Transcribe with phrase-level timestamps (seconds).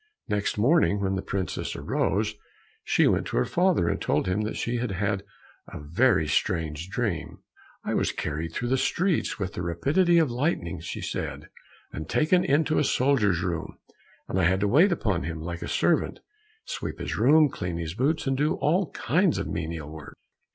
[0.27, 2.33] Next morning when the princess arose,
[2.83, 5.21] she went to her father, and told him that she had had
[5.67, 7.43] a very strange dream.
[7.83, 11.03] "I was carried through the streets with the rapidity of lightning," said
[11.43, 13.77] she, "and taken into a soldier's room,
[14.27, 16.21] and I had to wait upon him like a servant,
[16.65, 20.17] sweep his room, clean his boots, and do all kinds of menial work.